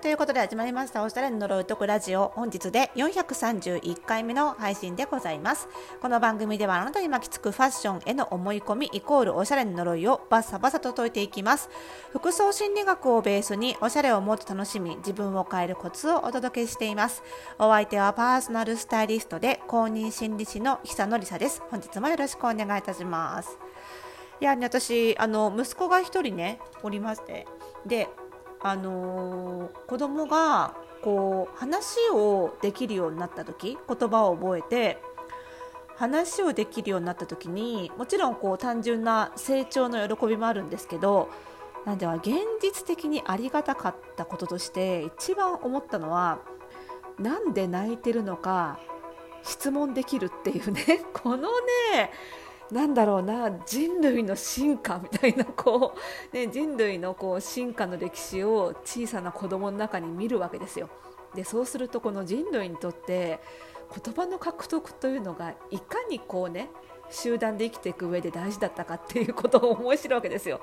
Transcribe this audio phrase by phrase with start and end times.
[0.00, 1.02] ということで始まりました。
[1.02, 2.32] おしゃれの呪いとくラジオ。
[2.34, 5.68] 本日で431回目の配信でございます。
[6.00, 11.68] この番組ではあなたに巻きつくファッションへの思い込みイコールおしゃれの呪いをバッサバサと解いていきます。
[12.12, 17.22] 服装心理学をベースにおしゃれをもっと楽しみ自分を変えるコツをお届けしています。
[17.58, 21.62] お相手はパーソナルスタイリストで公認心理師の久野里沙です。
[21.70, 23.58] 本日もよろしくお願いいたします。
[24.40, 27.46] いや、ね、私あの息子が一人ねおりまして。
[27.84, 28.08] で
[28.62, 34.98] あのー、子供がこう話をできるようになった時言葉を覚えて
[35.96, 41.28] 話をできるようになった時にもちろんこう単純な成長の喜びもあるんですけど
[41.86, 46.38] なんでは現実的にありがたかったこととして一番思ったのは
[47.18, 48.78] なんで泣いてるのか
[49.42, 50.84] 質問できるっていうね。
[51.14, 51.48] この
[51.92, 52.10] ね
[52.72, 55.94] なんだろうな人類の進化みたいなこ
[56.32, 60.88] う、 ね、人類のこう進化の歴史を小さな子供の中に見るわけですよ。
[61.34, 63.40] でそうするとこの人類にとって
[64.04, 66.70] 言葉の獲得というのがいかにこうね
[67.08, 70.60] 集団で生きていく上で大事だったかっていうことを思い知るわけですよ。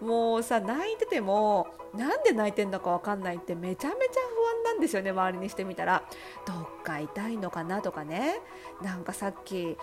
[0.00, 6.04] もうさ泣いててもなんで泣いてんのか分かんないってめちゃめちゃ不安なんですよね周りにしてみたら
[6.46, 8.40] どっか痛いのかなとかね
[8.82, 9.76] なんかさっき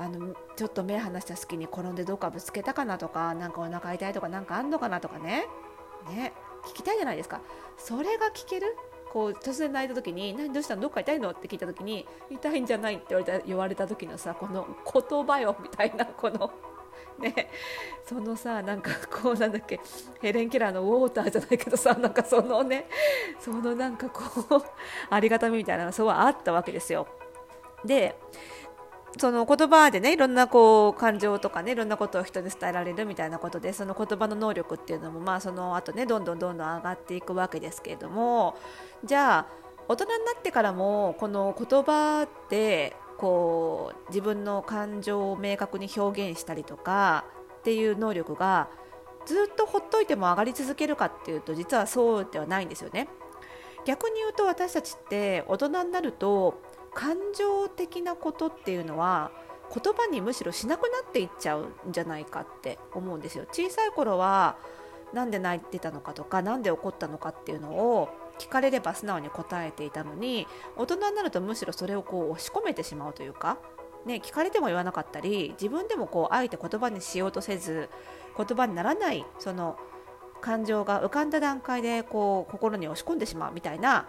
[0.00, 5.46] あのちょっと目離した隙に転んでどっかぶつけたかなとかなんかお腹痛いとかなんかあんのかなとかね。
[6.08, 6.32] ね。
[6.64, 7.42] 聞きたいじゃないですか。
[7.76, 8.76] それが聞ける？
[9.12, 10.82] こう突然泣いた時に「何どうしたの？
[10.82, 16.50] どっか痛いの?」って聞いた時に「痛いんじゃない」って言われた言われた時のさこの言葉よみたいなこの
[17.18, 17.50] ね。
[18.06, 19.80] そのさなんかこうなんだっけ
[20.20, 22.88] ヘレン・ケラーのウォーターじゃないけどさなんかそのね
[23.38, 24.22] そのなんかこ
[24.56, 24.62] う
[25.10, 27.06] ありがたみみたいなのがそうあったわけですよ。
[27.84, 28.16] で
[29.18, 38.56] その言葉でねいろんなこう感情とかねいろんなことを人に伝えられるみたいなことでその言葉の能力っていうのもまあその後ねどんどんどんどん上がっていくわけですけれども
[39.04, 39.46] じゃあ
[39.88, 47.24] 大人になってからもこの言葉でこう自分の感情を明確に表現したりとか
[47.58, 48.68] っていう能力が
[49.26, 53.08] ずっとほっといても上がり続けるかっていうと実はそうではないんですよね。
[53.84, 56.60] 逆に言うと私たちって大人になると
[56.94, 59.30] 感情的なことっていうのは
[59.72, 63.46] 言葉にむしろしなくなっていっちゃうんじゃないかって思うんですよ。
[63.52, 64.56] 小さい頃は
[65.12, 68.08] 何で泣いてたのかとか何で怒ったのかっていうのを
[68.38, 70.46] 聞かれれば素直に答えていたのに
[70.76, 73.58] 大人になるとむしろそれをこう押し込めてしまうというか、
[74.06, 77.90] ね、聞かれても言わなかったり自分でもこうあえて言葉にしようとせず
[78.36, 79.76] 言葉にならないその
[80.40, 84.08] 感情が浮かんだ段階でこう心に押し込んでしまうみたいな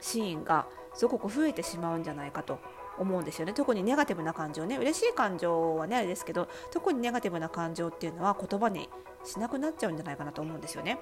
[0.00, 2.58] シーンがすごく増えてしまうんじゃないかと
[2.98, 8.88] 思うんですよね特にネガティブな感情ね嬉しい感情はねあれですけど特にネガティブな感情っていうのは言葉に
[9.24, 10.98] しなくなっちゃうんじゃないかなと思うんですよね。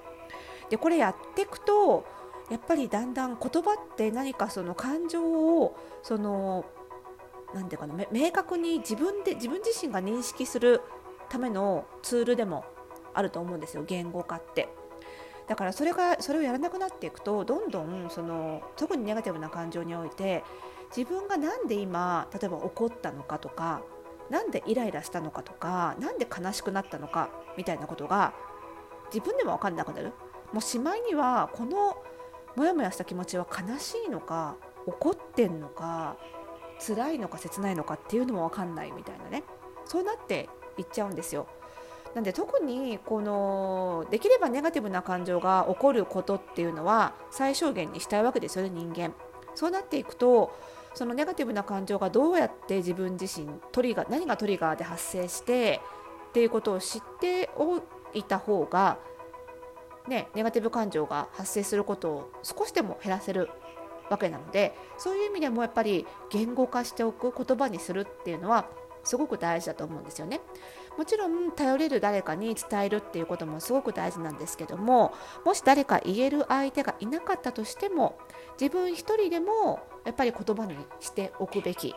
[0.69, 2.05] でこれやっていくと
[2.49, 5.23] やっぱりだんだん言葉って何かその感情
[5.59, 6.65] をその
[7.53, 10.81] 何ていうかな明確に自分で自分自身が認識する
[11.29, 12.65] ためのツールでも
[13.13, 14.69] あると思うんですよ言語化って。
[15.47, 20.43] だからそれがそれをやらなくなっていくとどんどんその特にネガティブな感情において
[20.95, 23.81] 自分が何で今例えば怒ったのかとか
[24.29, 28.33] 何でイライラしたのかとか何で悲しくなったのかみたいなことが
[29.13, 30.11] 自分でも分かんなくなる。
[30.51, 31.97] もうしまいにはこの
[32.55, 36.17] モヤモヤした気持ちは悲しいのか怒ってんのか
[36.79, 39.43] 辛いのか切ないのかっていうのも分かんないみたいなね。
[39.85, 41.47] そうなっていっちゃうんですよ。
[42.15, 49.13] なんで特にこのできればネガティブな感情が起こることっていうのは最小限にしたいわけですよね人間。
[49.55, 50.55] そうなっていくと
[50.93, 55.79] そのネガティブな感情がどうやって自分自身トリガー何がトリガーで発生して
[56.29, 57.81] っていうことを知ってお
[58.13, 58.97] いた方が、
[60.07, 63.49] ね、ネガティブ感情が発生することを少しでも減らせる
[64.09, 68.65] わけなのでそういう意味でもやっぱり言語化しておく言葉にするっていうのは
[69.03, 70.41] すごく大事だと思うんですよね。
[70.97, 75.13] もちろん頼れる誰かに伝えるっていうこともすごく大事なんですけども
[75.45, 78.17] もし誰か言える相手がいなかったとしても
[78.59, 81.93] 自分一人でもやっぱり言葉にしておくべき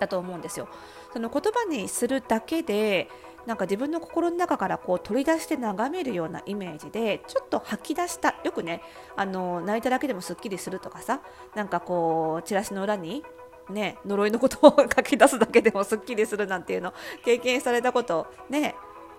[0.00, 0.68] だと思うんですよ。
[1.12, 3.08] その言葉にするだけで
[3.46, 8.82] なんか自分の心の中からこう取り出して眺めるようなイメージでちょっと吐き出したよくね
[9.14, 11.20] あの泣いただけでもすっきりするとかさ
[11.54, 13.24] なんかこうチラシの裏に
[13.68, 18.74] ね、呪いの言葉を書き出すだけでもすっきりするなんていうの経験されたことね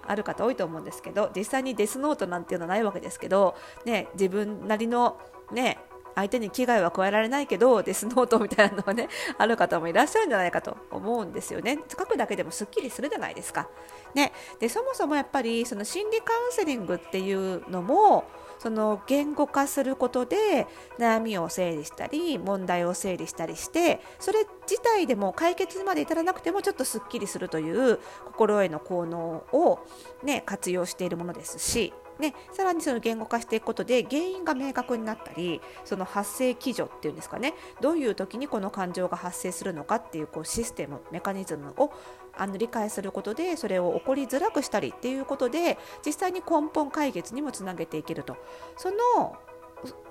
[0.07, 3.55] ある方多いと思うんですけど実際にデスノートなんていうのはないわけですけど、
[3.85, 5.19] ね、自分なりの、
[5.51, 5.79] ね、
[6.15, 13.69] 相手に危害は加えられないけどデスノートみたいなのがねある方もいらっしゃるんじゃないかと思うんですよね書くだけでもすっきりするじゃないですか。
[14.15, 18.25] ね、でそもそもやっぱりその心理カウンセリングっていうのも
[18.59, 20.67] その言語化することで
[20.99, 24.39] 悩みを整理したり問題を整理したりしてそれ
[24.69, 29.79] 自体でも解決まで至らなくてもちょっとすっきりするという心得の効能を、
[30.23, 41.91] ね、活用しているものですしね、さらにその言語化していくことで原因が明確になったりその発生基準っていうんですかねどういう時にこの感情が発生するのかっていうこうシステムメカニズムを
[42.37, 48.37] あの理解することでそれを起こりづらくしたりっていうことで実際に根本解決にもつなげていけると
[48.77, 49.35] その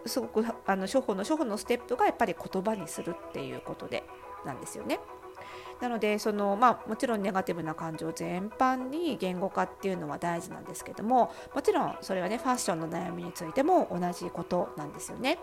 [0.07, 4.05] すごくあの処方の処方のステップがやっぱり言葉にするっていうことで
[4.45, 5.01] なんですよね。
[5.81, 15.39] なのでその、まあ、もちろんネガティブな感情全般に言語化っていうのは大事なんですけどももちろんそれはねファッションの悩みについても同じことなんですよね。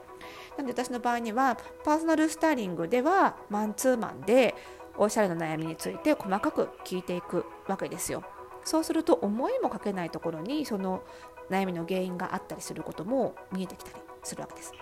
[0.57, 4.55] なので私の場合にはパーソナルスタイリングではマンツーマンで
[4.97, 8.23] おしゃれの悩みについて細かく聞いていくわけですよ。
[8.63, 11.03] そうすると思いもかけないところにその
[11.49, 14.73] 悩みの原因があったりすることも見えてきたりするわけです。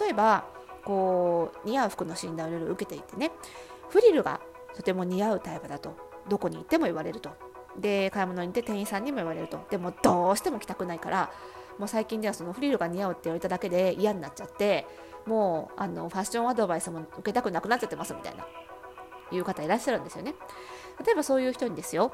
[0.00, 0.44] 例えば
[0.84, 3.30] こう似合う服の診断をいろいろ受けていてね。
[3.88, 4.40] フリルが
[4.74, 5.96] とても似合うタイプだと。
[6.28, 7.30] どこに行っても言われると。
[7.78, 9.60] で買い物に行って店員さんにも言われると。
[9.70, 11.30] でもどうしても着たくないから。
[11.78, 14.86] もう最近ではそのフリルが似合うって言われただけで嫌になっちゃって。
[15.26, 18.46] もうあのファッションアドバイスも受けたくなくなっちゃってますみたいな。
[19.30, 20.34] いう方いらっしゃるんですよね。
[21.04, 22.12] 例えばそういう人にですよ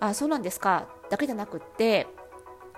[0.00, 2.06] あそうなんですかだけじゃなくって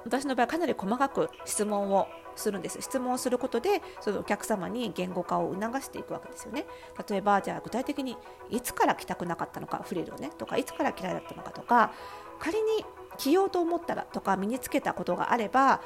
[0.04, 2.80] 私の場合かなり細かく質問をするんです。
[2.80, 6.66] 質問をすることでそのお客様に言語化を促していくわけですよね。
[7.08, 8.16] 例えばじゃあ具体的に
[8.48, 10.30] いつから着たくなかったのかフリルをね。
[10.38, 11.92] とかいつから嫌いだったのかとか
[12.38, 12.84] 仮に
[13.18, 15.82] 着ようと思ったらとか身につけたことがあれば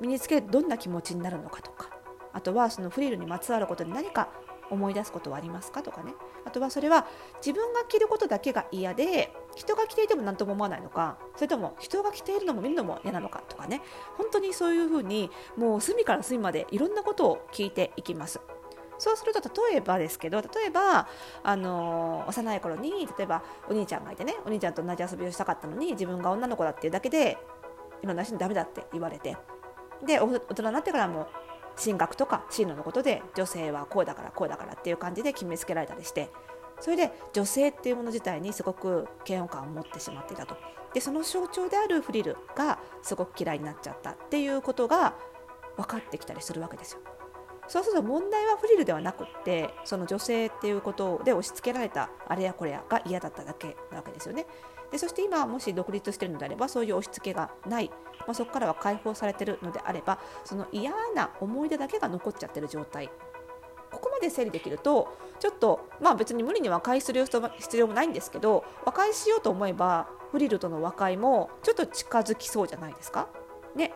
[0.00, 1.90] 身につけるどんな気持ちになるのかとか
[2.32, 4.28] あとはそのフリルにまつわることで何か
[4.70, 6.14] 思い出すことはありますかとかね。
[6.44, 7.06] あとはそれは
[7.44, 13.82] 自分が着ることだけが嫌で人が着ていても何とも思わないのかそれとも人が着ているのも見るのも嫌なのかとかね。
[14.16, 18.40] 本当にそういうふうにもう隅から隅までいろんなことを聞いていきます。
[18.98, 19.40] そうすると
[19.70, 21.06] 例えばですけど例えば、
[21.42, 27.36] あのー、幼い頃に例えばお兄ちゃんがいてねお兄ちゃんと同じ遊びをしたかったのに自分が女の子だっていうだけで
[28.02, 29.36] いろんな人にダメだって言われて。
[30.04, 31.26] で大人になってからも
[31.76, 36.30] 進学とか進路のことで女性はこうだからこうだからっていう感じで決めつけられたりして
[36.80, 40.56] それで女性っていうもの自体にすごく嫌悪感を持ってしまっていたと
[40.94, 45.14] でその象徴であるフリルがすごく嫌いになっちゃったっていうことが
[45.76, 47.00] 分かってきたりするわけですよ。
[47.68, 54.46] そうすると問題はフリルではなくってその女性っていうことで押し付けられたあれやこれやが嫌だっただけなわけですよね。
[54.90, 57.90] でそして今もし独立してるのであればそういう押し付けがない、
[58.20, 63.10] まあ、そこからは解放されてるのであればその嫌な思い出だけが残っちゃってる状態。
[63.90, 73.28] ここまで整理できるとちょっとまあ別に無理に和解する必要もないんですけど和解しようと思えばフリルとの和解もちょっと近づきそうじゃないですか。
[73.74, 73.92] ね、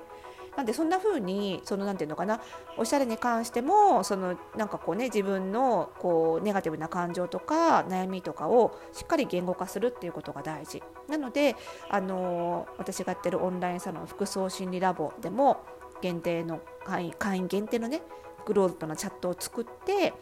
[0.57, 2.41] なんでそんな風にそのなていうのかな
[2.77, 10.83] おしゃれに関してもそのなんかこうね自分のこうネガティブな感情とか悩みとかをしっかり言語化するっていうことが大事。
[11.09, 11.57] なので
[11.89, 15.65] あの私がやってるオンラインサロン服装心理ラボでも
[16.01, 18.03] 限定の会員会員限定のね
[18.47, 20.13] グローズとのチャットを作って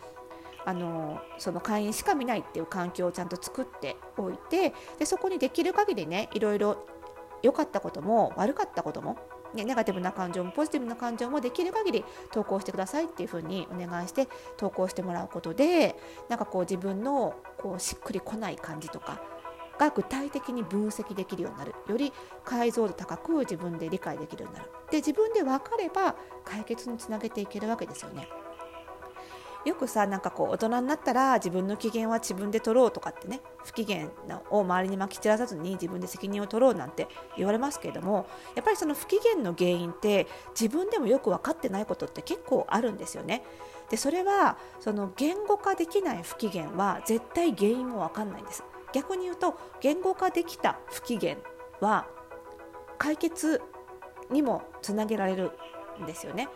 [0.64, 6.86] あのその会員しか見ないっていう環境をちゃんと作っておいてでそこにできる限りねいろいろ
[7.42, 9.16] 良かったことも悪かったことも
[9.54, 15.96] ね、ネガティブな感情もポジティブな感情もできる限り投稿してくださいっていうふうにお願いして投稿してもらうことで
[16.28, 19.20] なんかこう自分のこうしっくりこない感じとか
[19.78, 22.12] が具体的に分析できるようになるより
[22.44, 28.28] 解像度高く自分で理解できるようになるで自分で分かれば解決につなげていけるわけですよね。
[29.64, 34.08] よくさなんかこう大人になったら自分の機嫌は自分で取ろうとかってね不機嫌
[34.50, 40.26] を周りにまき散らさずに自分で責任を取ろうなんて言われますけれどもやっぱりその不機嫌の原因って
[40.58, 43.42] 自分でもよく分かってないことって結構あるんですよね。
[43.90, 48.62] でそれはその言語化できない不機嫌は絶対原因も分かんないんです。
[48.92, 51.36] 逆に言うと言語化できた不機嫌
[51.80, 52.06] は
[52.98, 53.62] 解決
[54.30, 55.52] にもつなげられる
[56.02, 56.48] んですよね。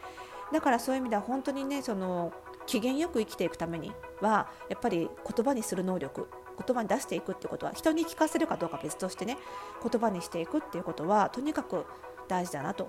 [0.52, 2.32] だからそういう意味では本当にねその
[2.66, 6.28] 機嫌よく生きていくためにはやっぱり言葉にする能力
[6.66, 9.38] 言葉に出していくってことは人に聞かせるかどうか別としてね
[9.82, 11.86] 言葉にしていくっていうことはとにかく
[12.28, 12.88] 大事だなと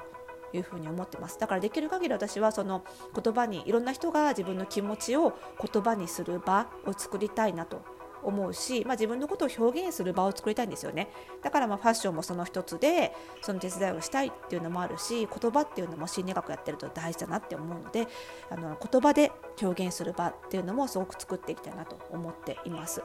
[0.53, 1.39] いうふうに思ってます。
[1.39, 2.83] だからできる限り私はその
[3.19, 7.83] 言葉にいろんな人が自分の気持ちを言葉にする場を作りたいなと
[8.23, 11.09] 思うし、まあ、自分のことを表現する場を作りたいんですよね
[11.41, 18.07] だからまあファッションもその一つでその手伝いをしたいっていうのもあるし言葉っていうのも心理学やってると大事だなって思うので
[18.49, 23.03] あの言葉で表現する場っていうのもすごく作っていきたいなと思っています。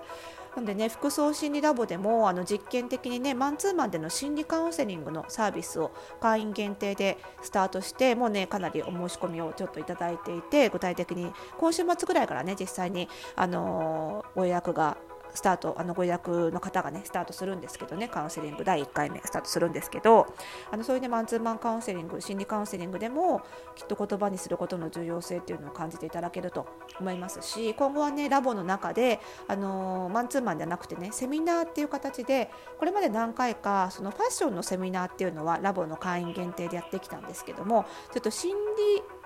[0.56, 14.96] なのでね服装心理ラボでもあの実験的にねマンツーマンでの心理カウンセリングのサービスを会員限定でスタートしてもうねかなりお申し込みをちょっといただいていて具体的に今週末ぐらいからね実際にあのご予約が
[15.34, 20.26] スタートあのご予約の方がねスタートするんですけどねカウンセリング第1回目スタートするんですけど
[20.70, 23.42] あのそういうねマンツーマンカウンセリング心理カウンセリングでも
[23.74, 26.66] きっと言葉にすることの重要性っていうのを感じていただけると
[27.00, 38.54] 思いますし今後はねラボの中であのマンツーマンじゃなくてねセミナーっていう形でこれまで何回かそのファッションのセミナーっていうのはラボの会員限定でやってきたんですけどもちょっと心
[38.96, 39.17] 理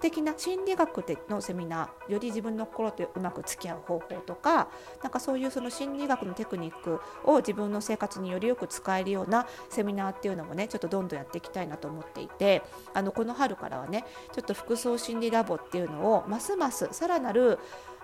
[0.00, 4.68] 的な心理学でのセミナーより自分の心とうまく付き合う方法とか
[5.02, 12.62] なんかそういうその心理学のテクニックを自分の生活によりよく使えるようなセミナーっていうのもねちょっとどんどんやっていきたいなと思っていて
[12.94, 17.58] あのこの春からはねちょっと服装心理ラボっていうのをますますさらなる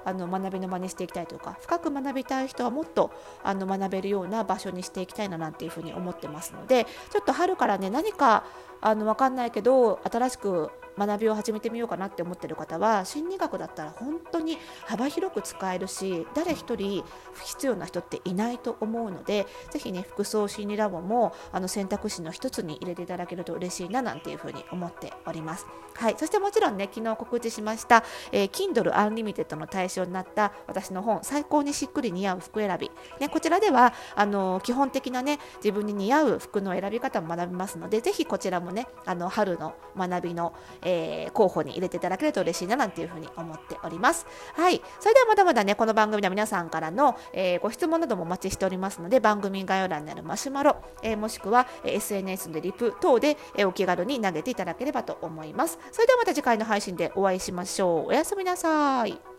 [0.04, 3.10] あの学びの場にしていきたいというか深く学びたい人はもっと
[3.42, 8.44] あの学べるような場所にしていきたいななんていうふうに思ってますのでちょっと春からね何か
[8.80, 17.04] あの分かんないけど新しく学びを始めてみようかなって思ってる方は心理学だったら本当に幅広く使えるし誰一人
[17.42, 25.66] 必要な人っていないと思うのでぜひね服装心理ラボもあの選択肢の一つに入れていただけると嬉しいななんていうふうに思っております。
[25.96, 40.52] はい、そしてもちろんね昨日告知しました、えー、Kindle Unlimited の対象になった私の本最高にしっくり似合う服選び、ね、こちらではあの基本的なね自分に似合う服の選び方も学びますのでぜひこちらもねあの春の学びの、
[40.84, 44.26] えー、候補に入れていただけると嬉しいななんていうふうに思っております。
[44.54, 44.80] はい。
[45.00, 55.78] それではまだまだね、この番組では皆さんからの、えー、ご質問などもお待ちしておりますので、番組概要欄にあるマシュマロ、えー、もしくは、え SNS のリプ等で、えお気軽に投げていただければと思います。
[55.90, 58.08] それではまた次回の配信でお会いしましょう。
[58.08, 59.33] おやすみなさい。